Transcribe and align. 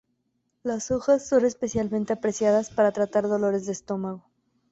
Las 0.63 0.89
hojas 0.89 1.27
son 1.27 1.45
especialmente 1.45 2.11
apreciadas 2.13 2.71
para 2.71 2.91
tratar 2.91 3.27
dolores 3.27 3.67
de 3.67 3.73
estómago. 3.73 4.23